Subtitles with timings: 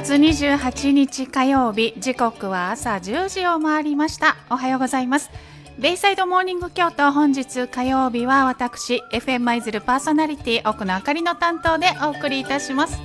[0.00, 4.36] 月28日火曜日時刻は朝1時を回りました。
[4.48, 5.28] おはようございます。
[5.76, 13.00] ベイサイドモーニング京都本日火曜日は私 FM 舞鶴パーソナリティ奥野あかりの担当でお送りいたします。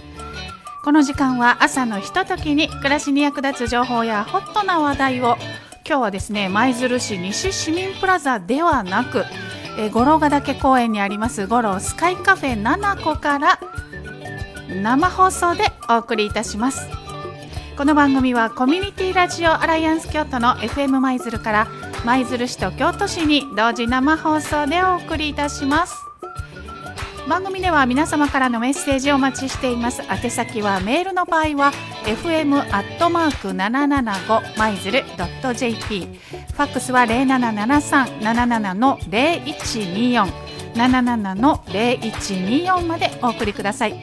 [0.84, 5.38] この時間は朝のひとときに暮らしに役立つ情報やホットな話題を
[5.88, 9.26] 今日はですね舞鶴市西市民プラザではなく
[9.80, 13.60] え五郎ヶ岳公園にあります五郎スカイカフェ7個から
[14.70, 16.88] 生放送でお送りいたします。
[17.78, 21.68] この番組はコミュニティラジオアライアンス京都の FM 舞鶴から
[22.06, 25.96] 舞鶴市と京都市に同時生放送でお送りいたします。
[27.28, 30.02] 番組では皆様からのメッセージをお待ちしています。
[30.04, 31.72] 宛先はメールの場合は
[32.06, 40.32] fm アットマーク775マイズルドット jp ファックスは077377の0124
[40.74, 43.96] 77の0124までお送りください。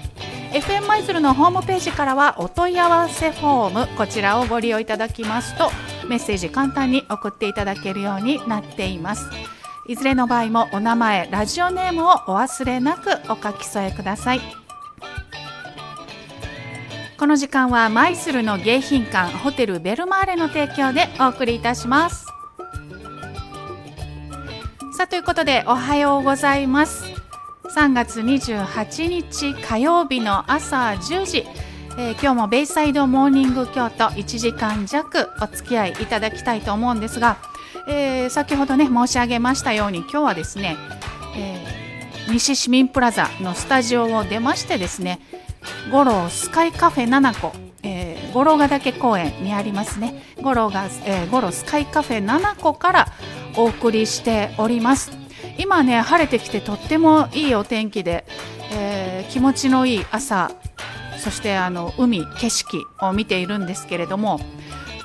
[0.52, 5.70] FM 舞鶴のホームページからはお問い合わせフォームこちらをご利用いただきますと
[6.08, 9.28] メッセージ簡単に送っていただけるようになっています。
[9.86, 14.40] いずれの場合もお名前ラジオネームをお忘れなくお書き添えください。
[17.16, 22.26] この時間は舞鶴の迎賓館ホテルベルマーレの提供でお送りいたします。
[24.96, 27.19] さあということでおはようございます。
[27.74, 31.46] 3月28日火曜日の朝10時、
[31.96, 37.36] えー、今日もベイサイドモーニング京都1時間弱お付き合いいただきたいと思うんですが、
[37.86, 40.76] えー、先ほどね申し上げましたように今日はですね、
[41.36, 45.20] えー、西市民プラザのスタジオを出ましてですね
[45.92, 47.52] 五郎スカイカフェ7個、
[47.84, 50.22] えー、五郎ヶ岳公園にありますね。
[50.42, 53.06] 五郎が、えー、五郎スカイカフェ7個から
[53.56, 55.19] お送りしております。
[55.58, 58.24] 今ね晴れてきてとってもいいお天気で、
[58.72, 60.50] えー、気持ちのいい朝
[61.18, 64.40] そしてあの海景色を見ているんですけれども、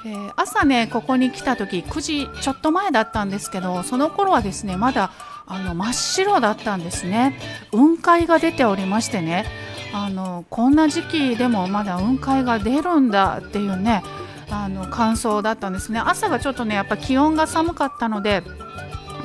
[0.06, 5.12] えー、朝ねここに来た時9時ちょっと前だったんですけどその頃はですねまだ
[5.48, 7.38] あの真っ白だったんですね。
[7.72, 9.46] 雲海が出ておりましてね
[9.94, 14.04] あのこんな時期でもまだ雲海が出るんだっていうね
[14.50, 16.00] あの感想だったんですね。
[16.00, 18.44] 朝がちょっとねやっぱ気温が寒かったので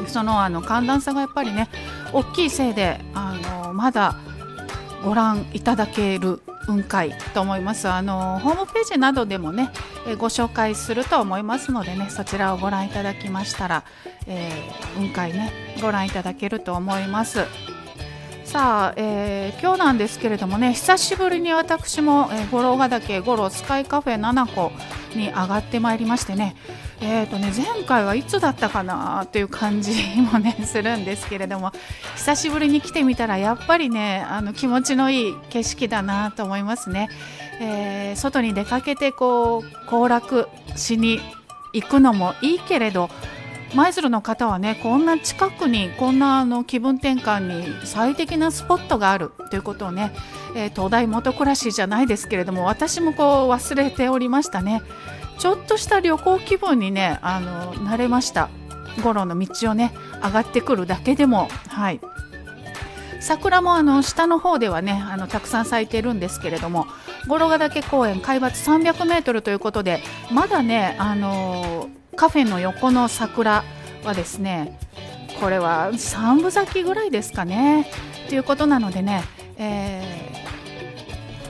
[0.07, 1.69] そのあの寒暖差がやっぱりね
[2.13, 3.35] 大きいせいであ
[3.67, 4.17] のまだ
[5.05, 7.89] ご覧いただける雲海と思います。
[7.89, 9.71] あのホームページなどでもね
[10.07, 13.85] えご紹介すると思いますのでねそちらをご覧いただきましたら、
[14.27, 17.47] えー、雲海ねご覧いただけると思います。
[18.51, 24.73] さあ、えー、今日なんですけれどもね久しぶりに私も、えー、五郎ヶ岳五郎スカイカフェ7個
[25.17, 26.57] に上がってまいりましてね。
[27.01, 29.93] えーとね、前回はいつだったかなという感じ
[30.33, 31.73] もねするんですけれども
[32.17, 37.09] 久しぶりに来てみたらやっぱりねあの気持ちのいい景色だなと思いますね、
[37.61, 41.21] えー、外に出かけてこう行楽しに
[41.73, 43.11] 行くのもいいけれど
[43.75, 50.13] 舞鶴の方はねこんな近くにこんなあの気分転換に最適なスポットがあるということをね、
[50.57, 54.83] えー、東大元暮らしじゃないですけれども私もこう忘れておりましたね。
[55.41, 58.51] ちょっとした旅行気分にねあの慣れました
[59.03, 59.91] 五郎の道をね
[60.23, 62.01] 上がってくるだけでもはい
[63.21, 66.87] 桜もあの下の方ではねあのたくさん咲いてるんですけれども
[67.27, 71.89] 五郎ヶ岳公園海抜300メートルということでまだねあの
[72.21, 73.65] カフェの横の桜
[74.05, 74.79] はですね
[75.41, 77.87] これは3分咲きぐらいですかね。
[78.29, 79.23] ということなのでね、
[79.57, 80.31] え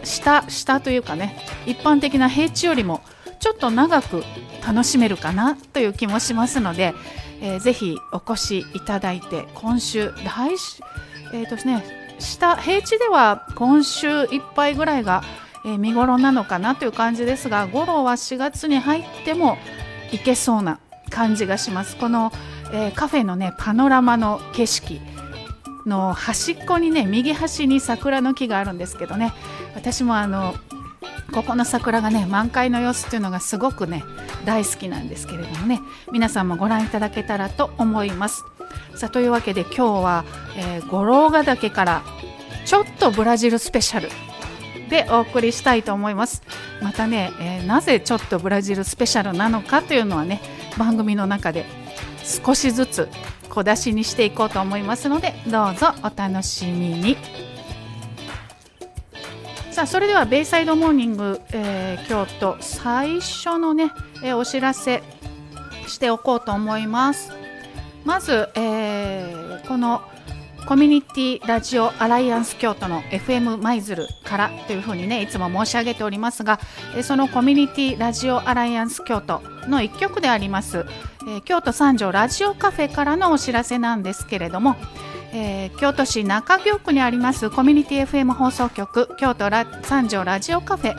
[0.00, 1.36] ー、下下というかね
[1.66, 3.00] 一般的な平地よりも
[3.40, 4.22] ちょっと長く
[4.64, 6.94] 楽しめるかなという気もしますので、
[7.40, 10.80] えー、ぜひお越しいただいて今週来週
[11.32, 11.84] えっ、ー、とね
[12.20, 15.24] 下平地では今週いっぱいぐらいが、
[15.64, 19.58] えー、見頃なのかなという感じですが五郎は4月に入っても
[20.12, 20.80] 行けそうな
[21.10, 21.96] 感じがします。
[21.96, 22.32] この、
[22.72, 25.00] えー、カフェのねパノラマの景色
[25.86, 29.32] の端っこにね右端に桜の木があるんですけどね。
[29.74, 30.54] 私もあの
[31.32, 34.04] ここの桜がね満開の様子っていうのがすごくね
[34.44, 35.80] 大好きなんですけれどもね。
[36.12, 38.44] 皆さんもご覧いただけたらと思います。
[38.94, 40.24] さあというわけで今日は、
[40.56, 42.02] えー、五郎ヶ岳から
[42.66, 44.08] ちょっとブラジルスペシャル
[44.90, 46.42] でお送りしたいと思います
[46.82, 50.40] またね、えー、なぜちょっとブラジルスペシャルなのかというのはね
[50.76, 51.64] 番組の中で
[52.24, 53.08] 少しずつ
[53.48, 57.16] 小出しにしていこうと思いますのでどうぞお楽しみに。
[59.72, 65.02] さあそれではベイサイドモーニング、えー、京都最初のね、えー、お知らせ
[65.86, 67.32] しておこうと思います
[68.04, 70.02] まず、えー、この
[70.66, 76.60] コミュニティラジオアライアンス京都の FM 舞鶴からというふうにねいつも申し上げておりますが
[77.02, 80.86] そのコミュニティラジオアライアンス京都の一曲であります、
[81.28, 84.76] え、京都三条ラジオカフェからのお知らせなんですけれども、
[85.32, 89.50] えー、京都市中京区にありますコミュニティ FM 放送局京都
[89.82, 90.96] 三条ラジオカフェ、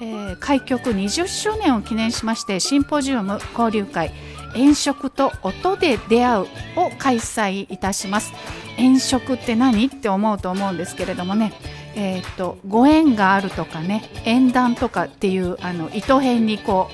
[0.00, 4.12] えー、開局20周年を記念しましてシンポジウム交流会
[4.54, 8.32] 遠食と音で出会うを開催いたします
[8.76, 9.86] 遠食って何？
[9.86, 11.52] って思うと思うんですけれどもね。
[11.96, 16.88] えーと、ご縁があるとかね縁談とかっていうあの糸辺にこ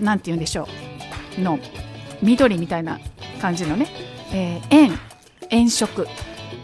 [0.00, 0.68] う何て言うんでしょ
[1.36, 1.40] う。
[1.40, 1.58] の
[2.22, 3.00] 緑みたいな
[3.40, 3.88] 感じのね、
[4.32, 4.98] えー、縁
[5.50, 6.06] 遠食。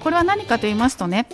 [0.03, 1.27] これは何かと言いますとね、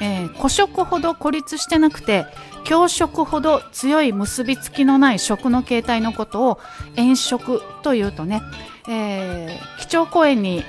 [0.00, 2.26] えー、孤食ほど孤立してなくて
[2.64, 6.60] 強食ほど強い結びつきのない食の形態のことを
[6.96, 8.42] 遠食というとね、
[8.88, 10.62] えー、基調講演に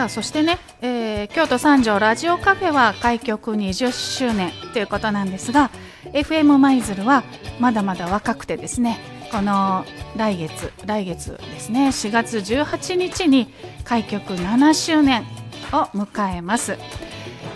[0.00, 5.70] さあそしてね、えー、京都三条ラジオカフェは開局20周年ということなんですが
[6.14, 7.22] FM 舞鶴は
[7.58, 8.98] まだまだ若くてですね
[9.30, 9.84] この
[10.16, 13.52] 来月来月ですね4月18日に
[13.84, 15.22] 開局7周年
[15.70, 16.78] を迎えます、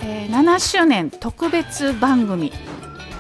[0.02, 2.52] えー、7周年特別番組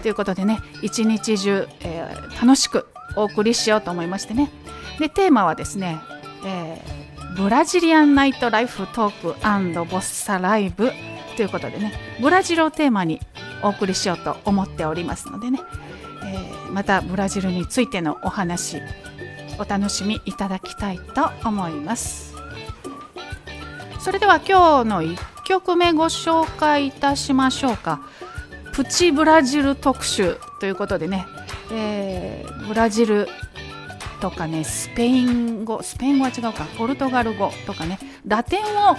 [0.02, 4.50] ということでね一日中、えー、楽しくお送りしようと思いましてね。
[4.98, 5.96] でテーマはですね、
[6.44, 7.03] えー
[7.36, 10.92] ブラジリアンナイトライフトークボッサライブ
[11.36, 13.20] ということでねブラジルをテーマに
[13.62, 15.60] お送りしようと思っておりますのでね、
[16.24, 18.80] えー、またブラジルについてのお話
[19.58, 22.34] お楽しみいただきたいと思います。
[24.00, 28.00] それでは今日の1曲目ご紹介いたしましょうか。
[28.72, 31.26] プチブラジル特集ということでね、
[31.72, 33.28] えー、ブラジル
[34.24, 36.64] とかねスペイン語スペイン語は違うか。
[36.78, 37.98] ポルトガル語とかね。
[38.26, 38.96] ラテンを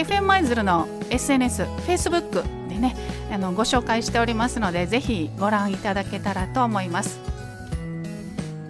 [0.00, 2.96] FM 舞鶴の SNS、Facebook でね
[3.30, 7.20] あのご紹介しておりますのでぜひご覧いただけたらと思います。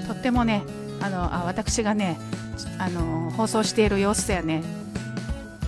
[0.09, 0.65] とってもね
[1.01, 2.19] あのあ私がね
[2.79, 4.65] あの放送している様子やね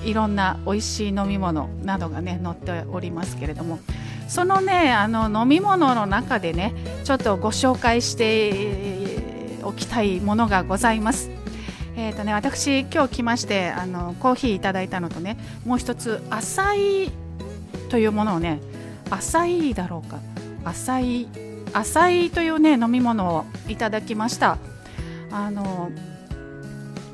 [0.04, 3.78] いろんな美味しい飲み物などがね載っておりますけれども
[4.26, 11.41] そのねあの飲み物の中でねちょっとご紹介しておきたいものがございます。
[11.94, 17.12] えーとね、私、今日来ましてあのコーヒーいただいたのとねもう一つ浅い
[17.90, 18.60] というものをね
[19.10, 20.18] 浅いだろうか。
[20.64, 21.28] 浅い
[21.74, 24.58] 浅いというね飲み物をいただきました。
[25.30, 25.90] あの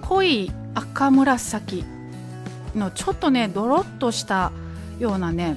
[0.02, 1.84] 濃い赤紫
[2.74, 4.52] のちょっとねドロッとした
[4.98, 5.56] ようなね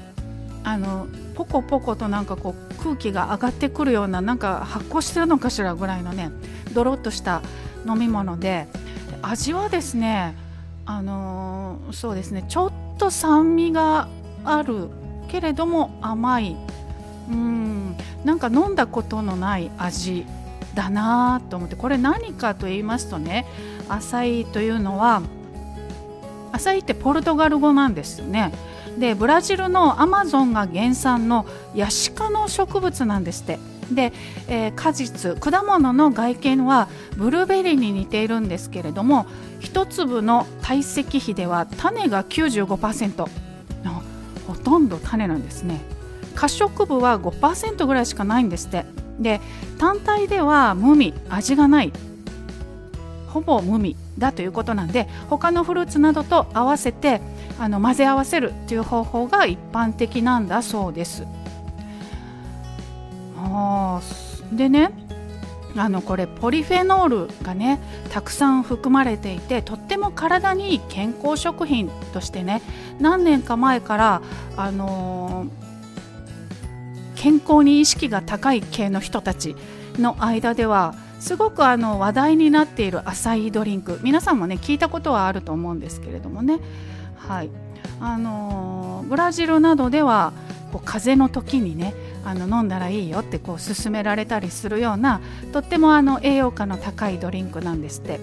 [0.64, 6.32] あのポコポコとなんかこう空気が上がってくるようななんか発酵してるのかしらぐらいのね
[6.74, 7.42] ドロッとした
[7.88, 8.68] 飲み物で
[9.22, 10.36] 味はですね
[10.86, 14.08] あのー、そうですねちょっと酸味が
[14.44, 14.90] ある
[15.30, 16.58] けれども甘い。
[17.30, 17.96] うん。
[18.26, 20.26] なんか飲んだことのない味
[20.76, 23.46] だなと思ってこれ何かと言いますとね
[23.90, 25.22] アサイというのは
[26.52, 28.52] アサイってポルトガル語なんですよね。
[28.98, 33.60] でブラジルのアマゾンが原産のヤシ科の植物なんですって。
[33.92, 34.14] で、
[34.48, 39.26] えー、果実果物の外見はブルーベリーに似ているんですけれども
[39.62, 43.18] 1粒の堆積比では種が95%
[43.84, 44.04] の
[44.48, 45.82] ほとんど種なんですね。
[46.36, 48.86] 褐色部は5%ぐらいしかないんですって。
[49.20, 49.40] で
[49.78, 51.94] 単体では無味味がない。
[53.28, 57.22] ほぼ無味だということなんで他のフルーツなどと合わせて
[57.60, 61.26] あの混ぜ合わせるという方法が一般的なんだそうです。
[63.54, 64.02] あ
[64.54, 64.92] でね
[65.76, 67.80] あのこれポリフェノールがね
[68.10, 72.62] たくさん含まれていてとっても体にいい健康食品としてね
[73.00, 74.22] 何年か前から
[74.58, 75.72] あのー
[77.22, 79.56] 健康に意識が高い系の人たち
[80.00, 86.60] の間ではすごくあの話題になっているアサイドリンク皆さんもね聞いたことはあると思うんですけれどもね。
[87.18, 87.52] はい。
[88.00, 90.34] あのー、ブラジルなどでは
[90.72, 98.20] こう風邪の時にねあの飲んだらいいよってこう勧められたりするようなとってもあの栄養価の高いドリンクなんですって、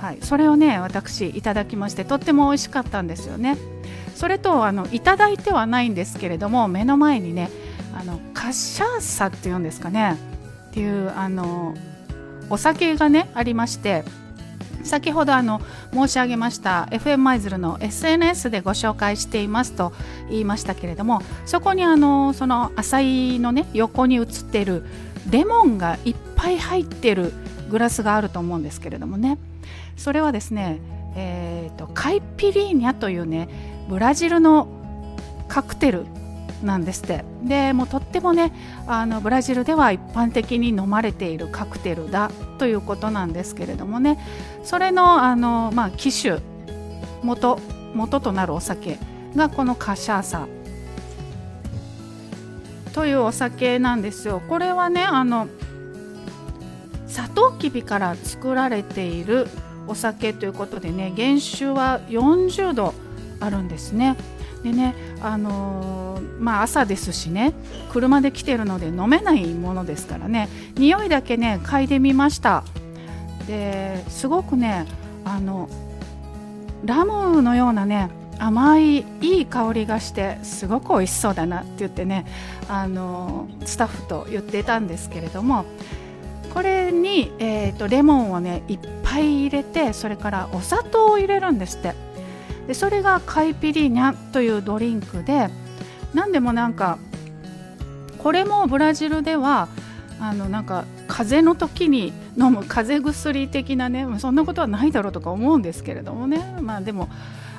[0.00, 3.56] はい、それをね私いただきましてとっても美味しかったんですよね。
[4.14, 7.50] それとあのいただいてはないんですけれども目の前にね
[7.94, 10.16] あのカッシャーサっていうんですかね。
[10.70, 11.74] っていうあの
[12.50, 14.04] お酒がねありまして
[14.88, 15.60] 先ほどあの
[15.92, 19.92] 申し上げました FM 舞鶴の SNS でご紹介していますと
[20.30, 24.84] 言いましたけれどもそこにあのその浅いのね横に写っている
[25.30, 27.32] レモンがいっぱい入ってる
[27.70, 29.38] グラスがあると思うんですけれどもね。
[29.96, 30.80] それはですね、
[31.16, 33.48] えーとカイピリーニャというね
[33.88, 34.68] ブラジルの
[35.48, 36.06] カクテル
[36.62, 38.52] なんですってでもうとってもね
[38.86, 44.18] あのブラジルでは一般的に飲まれているカクテルだということなんですけれどもね
[44.64, 46.40] それのあの、まあ、機種
[47.22, 47.58] 元
[47.94, 48.98] 元となるお酒
[49.34, 50.48] がこのカシャーサ
[52.92, 54.42] というお酒なんですよ。
[54.48, 55.46] これはねあの
[57.06, 59.46] サトウキビから作られている
[59.86, 62.94] お酒ということでね原酒は40度
[63.40, 64.16] あるんですね。
[64.68, 67.54] でねあのー、まあ朝ですしね
[67.90, 72.64] 車で来てるので飲めないものですからね匂いだけね嗅いでみました
[73.46, 74.86] ですごくね
[75.24, 75.68] あの
[76.84, 82.24] ラムのようなね甘いいい香りがしてすごく美味しそうだなって言ってね
[82.68, 85.64] あのスタッフと言ってたんですけれども
[86.54, 92.07] これに、えーとレモンをねいっぱい入れてそれからお砂糖を入れるんですって。
[92.68, 95.48] でそれがカイピリーニャというドリンクで
[96.14, 96.98] 何でもなんか
[98.18, 99.68] これもブラジルでは
[100.20, 107.08] あのなんか風邪の時に飲む風邪薬的なねそんなことはないだろうとか思うんですけれどもねまあでも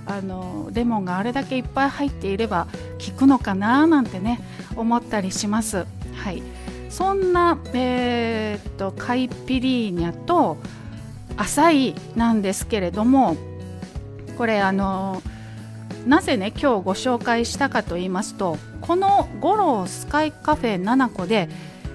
[0.05, 2.67] あのレモンがあれだけいっぱい入っていれば
[3.05, 4.39] 効くのかななんてね
[4.75, 5.85] 思ったりします。
[6.15, 6.43] はい、
[6.89, 10.57] そんな、えー、とカイピリーニャと
[11.37, 13.37] 浅いなんですけれども
[14.39, 15.21] これあの
[16.07, 21.49] なぜね今日ご紹介したかと言いますとこの五郎スカイカフェ7個で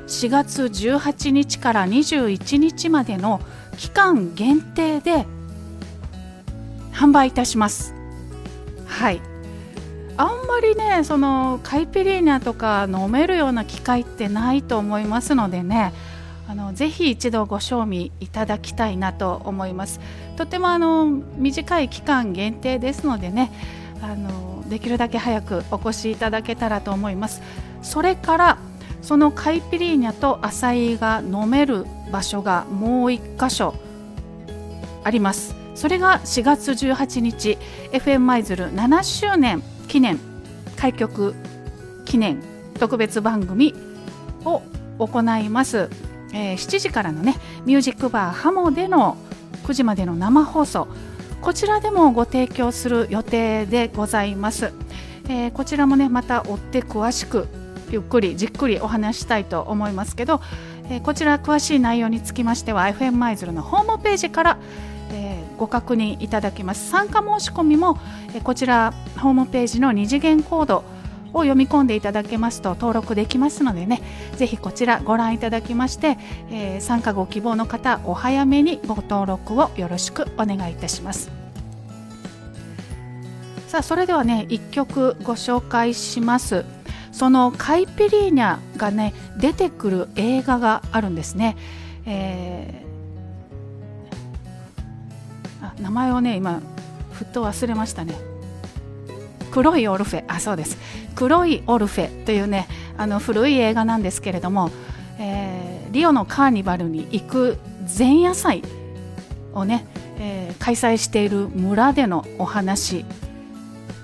[0.08, 3.40] 4月18日から21日までの
[3.78, 5.24] 期間限定で
[6.92, 7.94] 販売いたします。
[8.86, 9.22] はい。
[10.18, 15.94] あんまりねそのカイピリーナとか飲めるような機会ってないと思いますのでね
[16.46, 20.00] あのぜひ一度ご賞味いただきたいなと思います。
[20.36, 23.50] とてもあの短い期間限定ですのでね
[24.02, 27.42] あのできるだけ早くお越しいただけたらと思います。
[27.82, 28.58] それから
[29.02, 33.74] そのカイピリーニャとアサイが飲める場所がもう1箇所
[35.02, 35.54] あります。
[35.74, 37.58] それが4月18日
[37.92, 40.18] FM 舞鶴7周年記念
[40.76, 41.34] 開局
[42.04, 42.42] 記念
[42.78, 43.74] 特別番組
[44.44, 44.62] を
[44.98, 45.90] 行います。
[46.34, 49.16] えー、7時からのねミュージックバーハモでの
[49.64, 50.88] 9時までの生放送。
[51.40, 54.72] こちらでもご提供する予定でございます、
[55.28, 57.48] えー、こちらもねまた追って詳しく
[57.90, 60.40] ゆっくりじっくりお話したいと思いますけど、
[60.88, 64.58] えー、こちら詳しい内容につきましては FM 舞鶴のホームページから、
[65.12, 66.90] えーご確認いただけます。
[66.90, 67.98] 参加申し込みも
[68.34, 70.84] えこちらホームページの二次元コード
[71.34, 74.00] を読み込んでいただけますと登録できますのでね
[74.36, 76.16] ぜひこちらご覧いただきまして、
[76.50, 81.30] えー、参加ご希望の方お早めにご登録をよろしくお願いいたします。
[83.68, 86.64] さあそれではね1曲ご紹介します。
[87.10, 91.56] そのカイピリーニャがね出てくる映画があるんですね、
[92.06, 96.60] えー、あ名前をね今
[97.12, 98.33] ふっと忘れましたね。
[99.54, 100.76] 黒いオルフェあそうです
[101.14, 104.72] 黒いオルフェというねあの古い映画なんですけれども、
[105.20, 107.58] えー、リオのカーニバルに行く
[107.96, 108.62] 前夜祭
[109.52, 109.86] をね、
[110.18, 113.04] えー、開催している村でのお話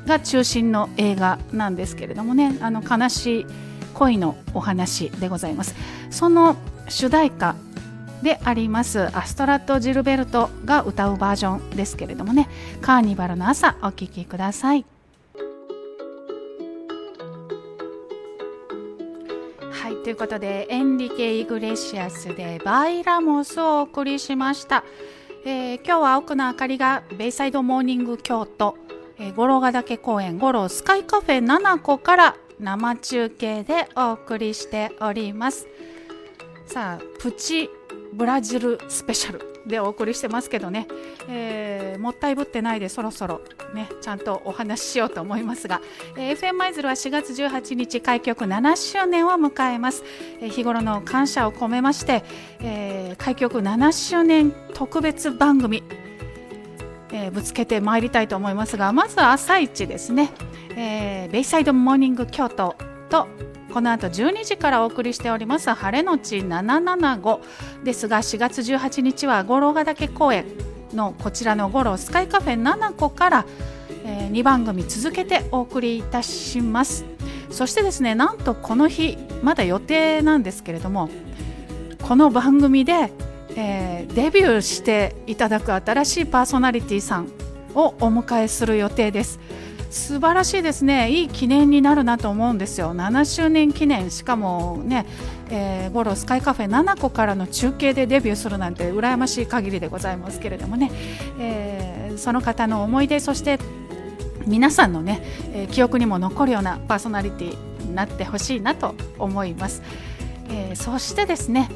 [0.07, 3.47] が中心の映画なんですけれどもねあの悲しい
[3.95, 5.75] 恋のお話でございます
[6.11, 6.54] その
[6.88, 7.57] 主題歌
[8.23, 12.49] でありますアストラット・ジルベルトが歌うバージョンですけれどもね
[12.80, 15.00] カーニバルの朝お聴きください。
[20.02, 24.83] ということでエンリケ・イグレシアスでバイラモスをお送りしました、
[25.45, 28.76] えー、今日は奥の明かりがベイサイドモーニング京都、
[29.19, 35.66] えー、五郎ヶ岳公園五郎スカイカフェ7個から生中継でお送りしております。
[36.66, 37.69] さあプチ
[38.12, 39.50] ブラジルスペシャル。
[39.67, 40.87] でお送りしてますけどね、
[41.29, 43.40] えー、もったいぶってないでそろそろ
[43.75, 45.81] ねちゃんとお話ししようと思いますが、
[46.17, 50.02] えー、FM 舞鶴は4月18日開局7周年を迎えます、
[50.40, 52.25] えー、日頃の感謝を込めまして、
[52.61, 55.83] えー、開局7周年特別番組
[57.12, 60.31] えー、ぶつけてまいりたいと思いますがまず朝一ですね、
[60.76, 62.76] えー、ベイサイドモーニング京都
[63.09, 63.26] と
[63.72, 67.40] この後12時からお送りしております晴れのち775
[67.84, 70.44] ですが4月18日は五郎ヶ岳公園
[70.92, 73.46] のこちらの五郎スカイカフェ7個から、
[74.04, 77.04] えー、2番組続けてお送りいたします。
[77.50, 81.11] そしてですねなんとこの日まだ予定なんですけれども
[82.02, 83.12] この番組で、
[83.56, 87.28] えー、デビューしていただく新しいパーソナリティさん
[87.74, 89.38] をお迎えする予定です。
[89.90, 91.11] 素晴らしいですね。
[91.11, 92.94] いい記念になるなと思うんですよ。
[92.94, 94.11] 7周年記念。
[94.11, 95.05] しかもね、
[95.50, 100.92] えー、ゴロスカイカフェ7個からの中継でデビューするなんて羨ましい限りでございますけれどもね、
[101.40, 103.59] えー、その方の思い出そして
[104.46, 105.22] 皆さんのね、
[105.53, 109.83] えー、記憶にも残るようなパーソナリティになってほしいなと思います、
[110.48, 111.68] えー、そしてですね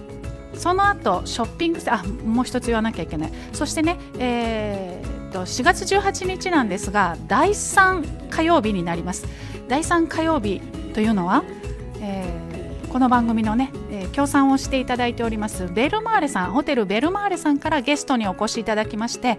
[0.55, 3.33] その後ショッピングあもう一つ言わなきゃいけない。
[3.53, 9.27] そしてね、えーと4月18日なんですが第3火曜日になります。
[9.68, 10.61] 第3火曜日
[10.94, 11.42] というのは、
[12.01, 19.38] えー、この番組のね、えー、協賛をしていただいておりますベルマーレさんホテルベルマーレさんからゲストにお越しいただきまして、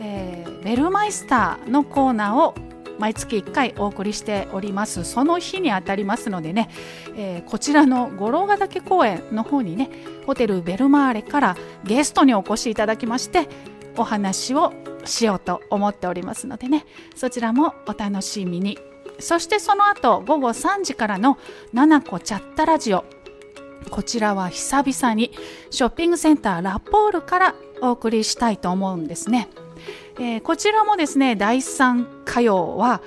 [0.00, 2.54] えー、ベルマイスターのコーナーを
[2.98, 5.04] 毎月1回お送りしております。
[5.04, 6.70] その日にあたりますのでね、
[7.14, 9.90] えー、こちらの五郎ヶ岳公園の方にね
[10.24, 13.48] ホテルベルマーレからゲストにお越しいただきまして
[13.96, 14.72] お話を
[15.04, 16.84] しようと思っておりますのでね。
[17.14, 18.78] そちらもお楽しみに。
[19.18, 21.38] そしてその後午後3時からの
[21.72, 23.04] 「ななこチャッタラジオ」
[23.90, 25.30] こちらは久々に
[25.70, 29.48] ショッピングセンターラポールからお送りしたいと思うんですね、
[30.16, 33.00] えー、こちらもですね第3火曜は、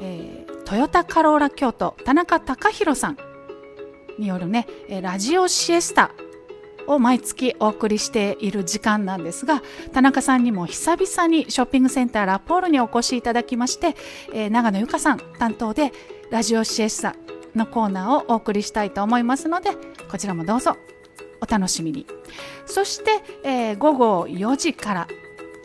[0.00, 3.18] えー、トヨタカローラ京都田中隆弘さん
[4.18, 4.66] によるね
[5.00, 6.10] ラジオシエスタ
[6.88, 13.94] を毎月お送りしている時間なんですが田中さんにも久々にショッピングセンターラポールにお越しいただきまして、
[14.32, 15.92] えー、長野由香さん担当で
[16.30, 17.14] ラジオシエスサ
[17.54, 19.70] のコーナーをお送りしたいと思いますので
[20.10, 20.76] こちらもどうぞ
[21.40, 22.06] お楽しみに。
[22.66, 25.08] そして、えー、午後4時から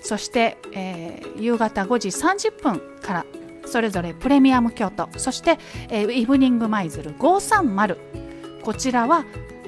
[0.01, 3.25] そして、えー、夕方5時30分から
[3.65, 5.57] それぞれプレミアム京都そして、
[5.89, 7.97] えー、イブニングマイズル530
[8.61, 9.25] こちらは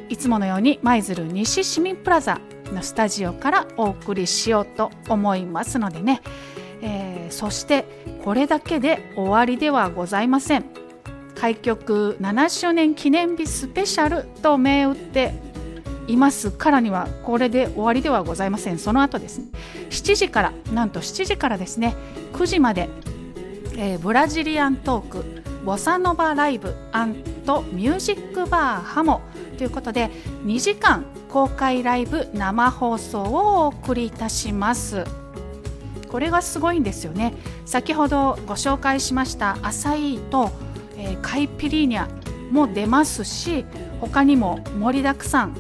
[0.10, 2.40] いつものように舞鶴西市民プラザ
[2.74, 6.22] のスタジオからお送りしようと思いますのでね、
[6.82, 7.86] えー、そして
[8.24, 10.66] これだけで終わりではございません。
[11.36, 15.34] 開局7周年記念日スペシャルと銘打って
[16.08, 18.80] いますからにはこれで終わりではございません。
[18.80, 19.48] その後ですね
[19.90, 21.96] 7時からなんと7時からですね
[22.34, 22.90] 9時まで、
[23.78, 29.22] えー、ブラジリアントークボサノバライブミュージックバーハモ
[29.56, 30.10] ということで
[30.46, 35.04] 2時間公開ライブ生放送をお送りいたします。
[36.10, 37.34] これがすごいんですよね。
[37.66, 40.52] 先ほどご紹介しましたアサイーと、
[40.98, 42.08] えー、カイピリーニャ
[42.52, 43.66] も出ますし
[44.00, 45.58] 他にも盛りだくさん、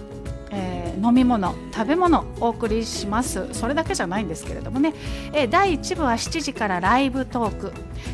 [0.96, 3.48] えー、飲み物食べ物お送りします。
[3.54, 4.94] それだけじゃないんですけれどもね、
[5.34, 7.74] えー、第1部は7時からライブトーク。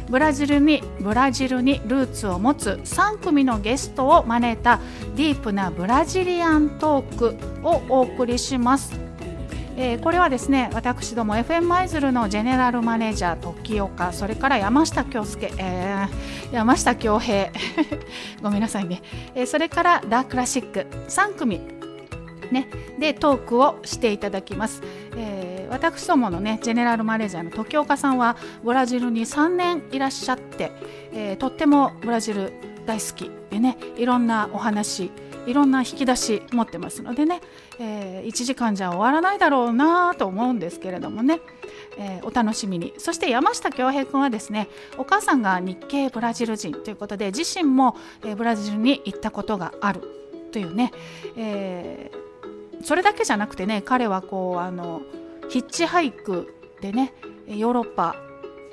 [0.09, 4.79] ブラジルにブラジルにルーツを持つ3組のゲストを招いた
[5.15, 9.11] ディープなブラジリアントークをお送りします。
[9.77, 17.49] えー、これはですね私ども FM 舞鶴のジェネラルマネージャー時岡それから山下京介、えー、山下恭平。
[18.43, 19.01] ごめんなさいね、
[19.33, 20.85] えー、それからダークラシック。
[21.07, 21.80] 3組
[22.51, 22.67] ね、
[22.99, 24.81] でトークをしていただきます、
[25.15, 30.71] えー、私どものねジェネラルマネージャーの時岡さんはブラジルに3年いらっしゃって、
[31.13, 32.51] えー、とってもブラジル
[32.85, 35.11] 大好きでねいろんなお話
[35.47, 37.41] いろんな引き出し持ってますのでね、
[37.79, 41.39] えー、1時間じゃ終わらないだろうなと思うんですけれどもね、
[41.97, 42.93] えー、お楽しみに。
[42.97, 50.01] そして山下恭平君はですねお母さんが日系ブラジル人ということで自身も、えー、ブラジルに行ったことがある
[50.51, 50.91] というね、
[51.35, 52.30] えー、
[52.83, 55.01] それだけじゃなくてね彼はこうあの
[55.49, 57.13] ヒッチハイクでね
[57.47, 58.15] ヨーロッパ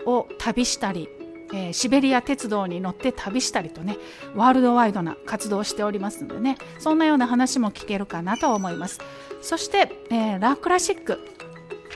[0.07, 1.09] を旅したり
[1.53, 3.97] えー、シベリア鉄道に乗って旅したりとね
[4.35, 9.01] ワールドワイドな活動をしておりますのでねそんなような話も聞けるかなと思います。
[9.41, 11.19] そして、えー、ラークラシック。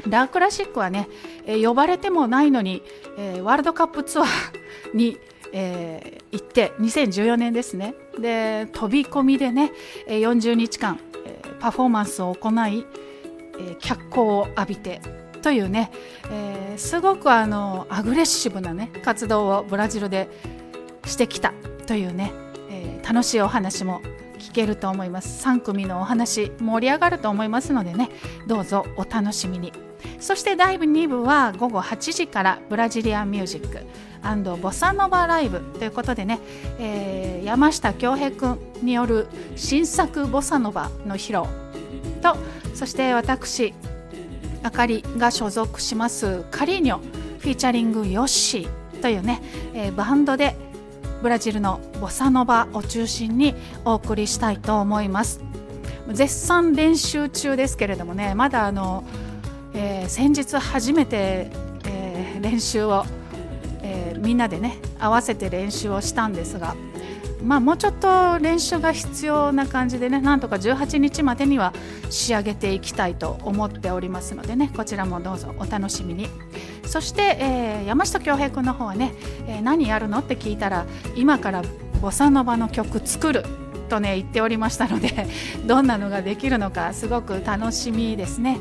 [0.09, 1.09] ラークラシックはね、
[1.45, 2.83] えー、呼ばれてもないのに、
[3.19, 4.27] えー、ワールドカップツアー
[4.95, 5.19] に、
[5.53, 7.95] えー、行って2014年ですね。
[8.19, 9.73] で飛び込みでね
[10.07, 10.99] 40日間、
[11.63, 12.85] パフォーマンスを行い、
[13.57, 15.01] えー、脚光を浴びて
[15.43, 15.93] というね、
[16.29, 20.29] えー、すごくあのアグレッシブなね活動をブラジルで
[21.07, 21.55] してきた
[21.87, 22.33] というね、
[22.69, 24.03] えー、楽しいお話も
[24.41, 25.47] 聞けると思います。
[25.47, 28.11] 3組のお話盛り上がると思いますのでね
[28.49, 29.73] どうぞお楽しみに。
[30.21, 33.87] そして第2部は午後8時からブラジリアンミュージック。
[34.61, 36.39] ボサノバライブということでね、
[36.79, 41.43] えー、山下恭平君による新作ボサノバの披露
[42.23, 42.37] と
[42.73, 43.75] そして私
[44.63, 46.99] あかりが所属しますカリーニョ
[47.41, 49.43] フィーチャリングヨッシーというね、
[49.75, 50.55] えー、バンドで
[51.21, 55.41] ブラジルのボサノバを中心にお送りしたいと思います。
[56.11, 59.05] 絶賛練習中ですけれどもねまだあの、
[59.75, 61.51] えー、先日初めて、
[61.87, 63.05] えー、練習を、
[63.83, 66.77] えみんなでね合わせて練習をしたんですが
[67.45, 71.73] まあ、もうちょっと練習が必要な感じでねなんとか18日までには
[72.11, 76.29] 仕上げていきたいと思っておりますのでねこちらもどうぞお楽しみに
[76.85, 79.15] そして、えー、山下恭平君の方はね、
[79.47, 81.63] えー、何やるのって聞いたら今から
[82.01, 83.45] ボサノバの曲作る
[83.89, 85.27] とね言っておりましたので
[85.67, 88.59] どんなのができるのかすごく楽しみですね。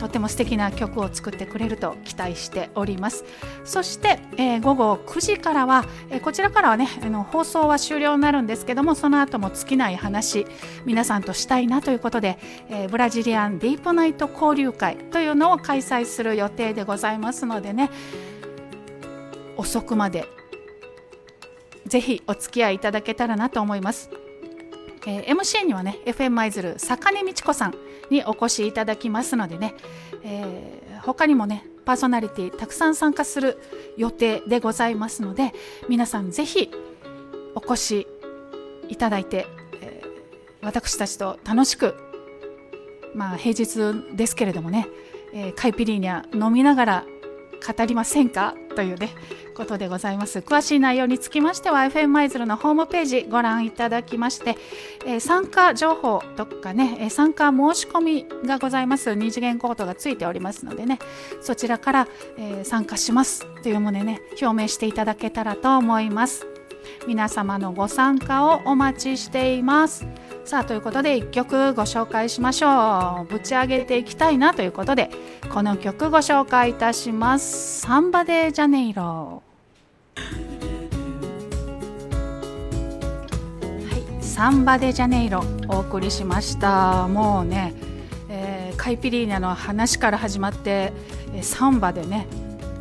[0.00, 3.24] とても素敵な曲を作ってくれると期待しております
[3.64, 10.46] そして、えー、午後9時からは、えー、こちらからはねあの放送は終了になるんですけどもその後も尽きない話
[10.86, 12.38] 皆さんとしたいなということで、
[12.70, 17.90] えー、ブラジリアンディープナイト交流会というのを開催する予定でございますのでね
[19.58, 20.26] 遅くまで
[21.84, 24.10] ぜひお付き合いいただけたらなと思います。
[25.06, 27.74] えー、MC にはね FM 舞鶴坂根美智子さん
[28.10, 29.74] にお越しいただきますのでね、
[30.22, 33.58] えー、他にもねパーソナリティたくさん参加する
[33.96, 35.52] 予定でございますので
[35.88, 36.70] 皆さんぜひ
[37.54, 38.06] お越し
[38.88, 39.46] いただいて、
[39.80, 41.94] えー、私たちと楽しく
[43.14, 44.86] まあ平日ですけれどもね、
[45.32, 47.04] えー、カイピリーニャ飲みながら
[47.76, 48.54] 語りませんか？
[48.74, 49.10] というね
[49.60, 50.38] ことでございます。
[50.38, 54.56] 詳しい内容につきましては FM 舞鶴のホームページご覧いただきまして、
[55.04, 59.14] えー、参加情報とかね、え、参加申し込みがございます。
[59.14, 60.98] 二次元コードがついておりますのでね
[61.42, 66.46] そちらから、えー、参加しますという旨ね表明していただけたらと思います。
[67.06, 70.06] 皆様のご参加をお待ちしています。
[70.44, 73.26] さあということで1曲ご紹介しましょう。
[73.26, 75.10] ぶち上げていきたいなということで
[75.52, 77.80] この曲ご紹介いたします。
[77.80, 79.49] サンバデージャネイロ。
[80.16, 80.22] は
[84.20, 87.06] いサンバデジャネイロお送りしました。
[87.08, 87.74] もうね、
[88.28, 90.92] えー、カイピリーナの話から始まって
[91.42, 92.26] サンバでね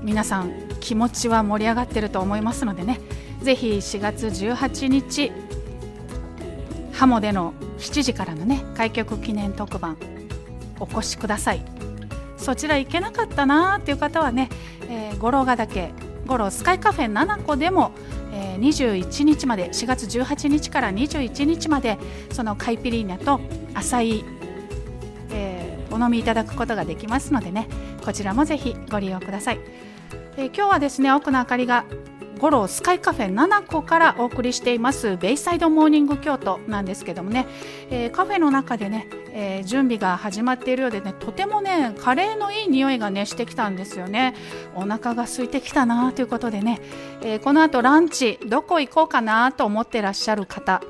[0.02, 3.00] 皆さん気持ちは盛り上がってると思いますのでね
[3.42, 5.32] ぜひ4月18日
[6.94, 9.98] ハモでの7時からのね開局記念特番
[10.80, 11.62] お越しください。
[12.38, 14.50] そちら行けなかったなーっていう方はね、
[14.90, 15.92] えー、五郎ヶ岳
[16.30, 17.92] 頃スカイカフェ7個でも、
[18.32, 21.98] えー、21日まで4月18日から21日まで
[22.32, 23.42] そのカイピリーニャと
[23.74, 24.24] 浅い、
[25.32, 27.68] えー、お飲みいただくことができますのでね
[28.06, 29.60] こちらもぜひご利用ください、
[30.38, 31.86] えー、今日はですね奥の明かりが
[32.40, 37.46] 五郎スカイカフェ7個からお送りしていますベイサイドモーニング京都なんですけどもね、
[37.90, 44.36] えー、カフェの中でね、えー、準備が始まっているようでねとてもねカレーのいい匂いがねしてきたんですよね。
[44.74, 46.80] お腹が空いてきたなということでね、
[47.22, 50.82] えー、この後ランチどこ行こうかなと思ってらっしゃる方。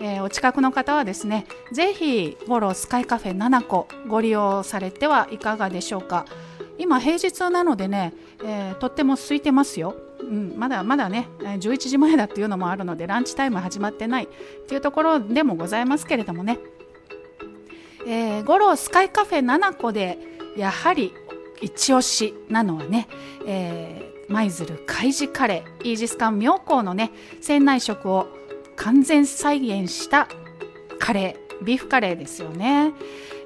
[0.00, 6.24] えー、お近くの方はですねぜひゴロスカイカフェ7個ご利用されてはいかがでしょうか。
[6.76, 9.94] 今平日なのでね、えー、とっても空いてますよ。
[10.28, 14.28] うん、まだまだね11時前だっていうのもあるのでランチタイム始まってないっ
[14.66, 16.58] ていうところでもございますけれどもね、
[18.06, 20.18] えー、ゴロスカイカフェ7個で
[20.56, 21.14] やはり
[21.62, 23.08] 一押しなのはね、
[23.46, 27.10] えー、舞鶴海事カレーイージス艦妙高のね
[27.40, 28.28] 船内食を
[28.76, 30.28] 完全再現した
[30.98, 32.92] カレービーフカレーですよね、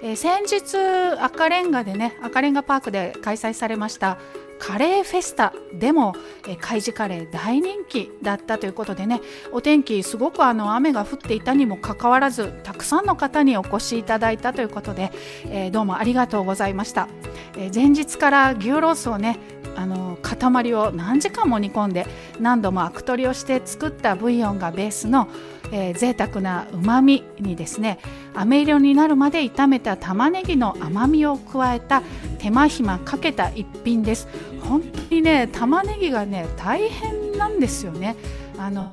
[0.03, 0.77] えー、先日
[1.23, 4.18] 赤レンガでね赤レンガパークで開催されました
[4.62, 6.14] カレーフェスタでも、
[6.46, 9.20] え海事カレー大人気だったということでね
[9.51, 15.11] お天気すごくあの雨が降っていたにもかかわらずたくさんの方にお越しいただいたということで、
[15.46, 17.09] えー、どうもありがとうございました、
[17.57, 19.40] えー、前日から牛ロースをね
[19.75, 22.07] あの塊を何時間も煮込んで
[22.38, 25.29] 何度もアク取りをして作ったブイヨンがベースの、
[25.72, 27.98] えー、贅沢なうまみにですね
[28.35, 32.03] 飴色になるまで炒めた玉ねぎの甘みを加えた
[32.38, 34.27] 手間暇かけた一品です。
[34.68, 38.16] 本当にね玉ねぎがね大変なんですよね。
[38.59, 38.90] あの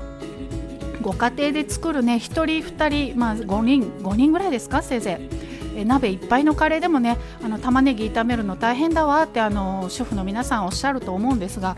[1.01, 5.39] ご家庭で作るね1人2人、まあ、5人5人ぐらいですかせいぜい。
[5.77, 11.77] え鍋いっぱいのカレーでもねあの玉ねぎ炒めるの大変だわってあの主婦の皆さんおっしゃると思うんですが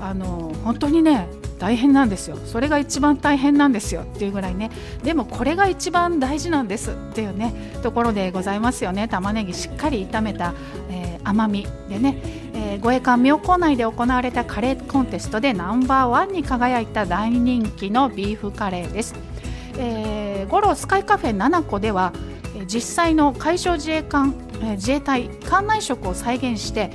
[0.00, 1.28] あの本当にね
[1.58, 2.38] 大変なんですよ。
[2.44, 4.72] それが一番大変なんですよっていうぐらいね。
[5.04, 9.06] でもこれが一番大事なんですっていうねところでございますよね。
[9.06, 10.54] 玉ねぎしっかり炒めた、
[10.90, 12.16] えー、甘みでね、
[12.72, 19.14] えー、護衛艦妙高内で行われたカレーコンテストでナンバーワンに輝いた大人気のビーフカレーです。
[19.78, 22.12] えー、ゴロスカイカフェ7個では
[22.66, 24.34] 実際の海上自衛艦
[24.76, 26.90] 自衛隊艦内食を再現して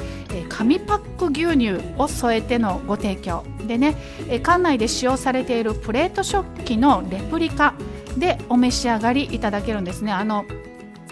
[0.47, 3.95] 紙パック牛乳を添えてのご提供でね
[4.43, 7.73] 艦内で使用されているプレート食器のレプリカ
[8.17, 10.45] でお召し上がりいただけるんですねあの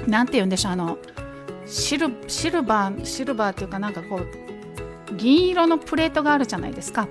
[0.07, 0.97] なんて言うんでしょうあの
[1.65, 4.44] シルシルバーシルバーっていうかなんかこう
[5.13, 7.07] 銀色のプレートがあるじゃないですか。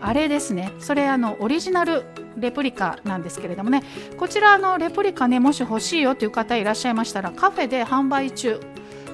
[0.00, 0.72] あれですね。
[0.78, 2.04] それあのオリジナル
[2.36, 3.82] レプリカなんですけれどもね。
[4.18, 8.60] こちらのレプリカねもし欲しいよという方いらっしゃいましたらカフェで販売中。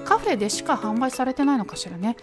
[0.05, 2.17] カフェでしか販売されてないのかしらね。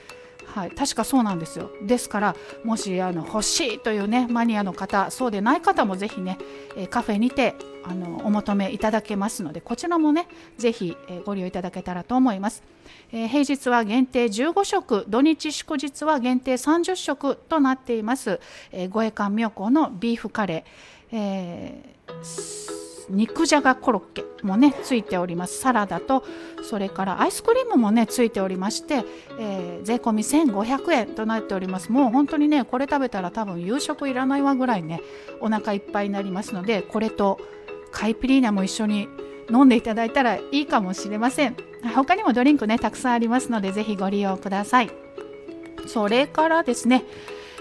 [0.58, 1.70] はい、確かそうなんですよ。
[1.84, 6.38] ですからもしあの欲しいというねマニアの方そうでない方もぜひね、
[6.76, 12.64] えカフェにてあのお求めいただけますのでこちらもねぜひ、えご利用いただけたらと思います、
[13.12, 18.39] えー、平日は限定15食土日祝日は限定30食となっています、
[18.71, 22.78] えー、護衛艦妙高のビーフカレー、えー
[23.10, 25.60] 肉じゃがコロッケもねついております。
[25.60, 26.26] サラダと
[26.62, 29.06] それからアイスクリームもねついておりまして、
[29.39, 30.12] えー、税込
[30.52, 31.91] 1500円となっております。
[31.91, 35.02] もう本当にねこれ食べたら多分夕食いらないわぐらいね
[35.39, 37.39] お腹いっぱいになりますのでこれと
[37.91, 39.08] カイピリーナも一緒に
[39.50, 41.56] 飲んでいただいたらいいかもしれません。
[41.96, 44.92] 他にもドリンクねたくさんありますのでぜひご利用ください。
[45.86, 47.04] それからですね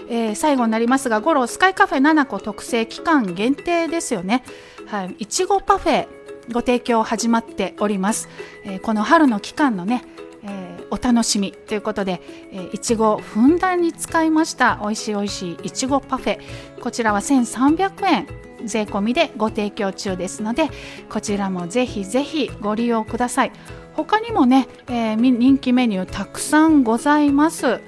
[0.09, 4.43] えー、最後になりますが、ゴロスカイカフェ7個特製期間限定ですよね。
[4.85, 6.07] はい、いちごパフェ
[6.53, 8.29] ご提供始まっております。
[8.63, 10.05] えー、この春の期間のね、
[10.43, 12.21] えー、お楽しみということで、
[12.51, 14.79] えー、いちごふんだんに使いました。
[14.81, 16.39] 美味しい美味しいいちごパフェ。
[16.79, 18.46] こちらは1300円。
[18.65, 20.69] 税込みでご提供中ですので
[21.09, 23.51] こちらもぜひぜひご利用ください。
[23.95, 27.79] 他にもね、えー、人気メニューたくさんございます。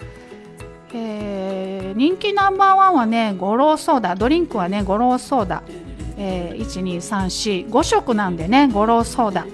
[0.92, 4.16] えー、人気ナンバーワンはね五郎ソーダ。
[4.16, 5.62] ドリンクはね五郎ソーダ、
[6.18, 9.46] えー、1235色なんでね五郎ソーダ。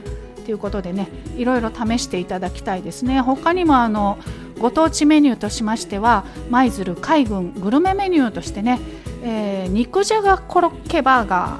[0.46, 3.20] ということでねいろいろ試していただきたいですね。
[3.20, 4.18] 他にもあの
[4.60, 8.80] ご当地メニューとしましては舞鶴海軍グルメメニューとしてね、
[9.24, 11.60] えー、肉じゃがコロッケバーガ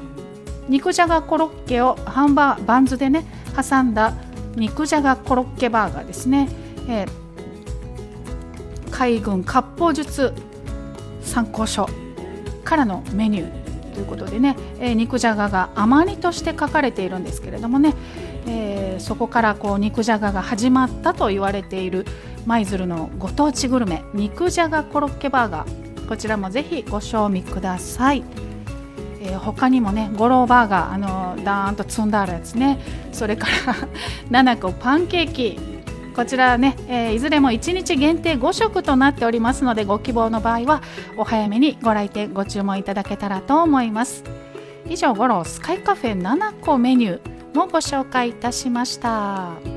[0.68, 4.14] 肉じゃがコロッケをハンバーバンズでね挟んだ
[4.56, 6.48] 肉じゃがコロッケバーガーですね、
[6.88, 7.26] えー
[8.96, 10.32] 海軍割烹術
[11.20, 11.86] 参考書
[12.64, 17.94] からのメニューということでね、えー、肉じゃがが甘煮として書かれているんですけれどもね、
[18.46, 22.06] えー、そこからこう肉じゃがが始まったと言われている
[22.46, 28.22] 舞鶴のご当地グルメ肉じゃがコロッケバーガーこちらもぜひご賞味ください。
[29.20, 32.78] えー、他にもねゴローバーガーあのダーンと積んであるやつね
[33.12, 33.74] それから
[34.30, 35.58] 7個パンケーキ
[36.14, 40.82] こちらね、えー、いずれも1日限定5食となっておりますのでご希望の場合は
[41.16, 44.22] お早めにご来店ご注文いただけたらと思います
[44.88, 49.75] 以上ゴロスカイカフェ7個メニューもご紹介いたしました。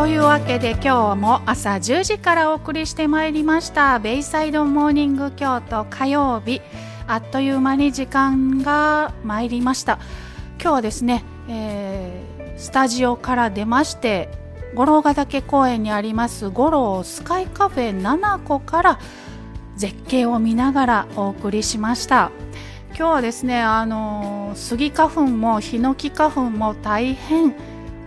[0.00, 6.62] というわけで今日も朝10時からお送りしてまいりましたベイサイドモーニング京都火曜日。
[7.06, 9.98] あっという間に時間が参りました。
[10.58, 14.30] 今日はですね、えー、スタジオから出まして
[14.74, 18.98] 五郎ヶ岳公園にあります五郎スカイカフェ7個から
[19.76, 22.32] 絶景を見ながらお送りしました。
[22.96, 27.54] 今日はですねあのスギ花粉もヒノキ花粉も大変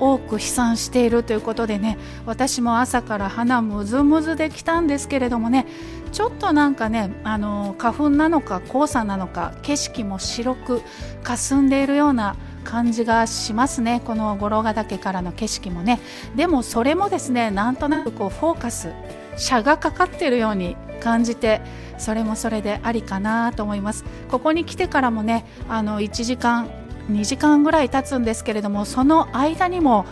[0.03, 5.65] 多く飛散しているということでね私も朝から鼻むずむずできたんですけれどもね
[6.11, 10.81] ちょっとなんかねあの花粉なのか黄砂なのか景色も白く
[11.23, 14.01] 霞んでいるような感じがしますね。
[14.05, 15.99] この五郎ヶ岳からの景色もね。
[16.35, 18.93] でもそれもですねなんとなくこうフォーカス
[19.35, 21.61] 車がかかってるように感じて
[21.97, 24.05] それもそれでありかなと思います。
[24.29, 26.69] ここに来てからもねあの1時間
[27.09, 30.05] 2時間ぐらい経つんですけれどもその間にも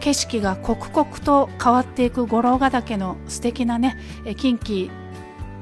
[0.00, 3.96] 景色が刻々と変わっていく五郎ヶ岳の素敵なね
[4.36, 4.90] 近畿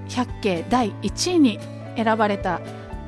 [0.09, 1.59] 百景第1位に
[1.97, 2.61] 選ばれた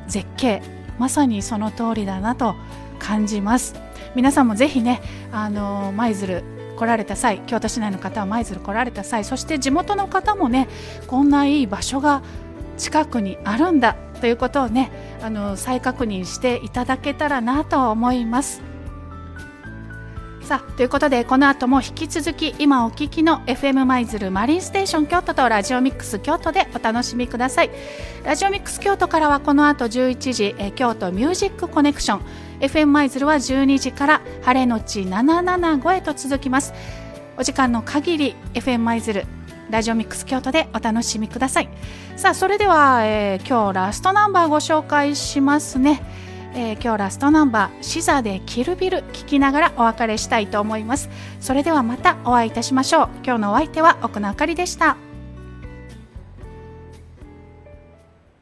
[0.06, 0.62] 絶景。
[0.98, 2.54] まさにその通りだなと
[2.98, 3.74] 感じます。
[4.14, 6.42] 皆さんもぜひねあの舞鶴
[6.76, 10.68] 来られた際京都市内の方は舞鶴来られた際そして地元の方もね
[11.06, 12.22] こんないい場所が
[12.78, 14.90] 近くにあるんだということをね
[15.22, 18.62] あの再確認していただけたらなと思います。
[20.46, 27.70] さあということでこの後も引き続き今お聞きの FM 舞鶴マリンステーション京都とラジオミックス京都でお楽しみください。
[28.24, 32.20] ラジオミックス京都からはこの後11時え京都ミュージックコネクション
[32.60, 36.72] FM 舞鶴は12時から晴れのち775へと続きます。
[37.36, 39.26] お時間の限り FM 舞鶴
[39.70, 41.68] ラジオミックス京都でお楽しみください。
[42.16, 46.00] さあそれでは、えー、今日ラストナンバーご紹介しますね、
[46.54, 51.08] えー、今日ラストナンバーシザでキルビル聞きながらお別れしたいと思います。
[51.40, 53.08] それではまたお会いいたしましょう。
[53.24, 54.96] 今日のお相手は奥野あかりでした。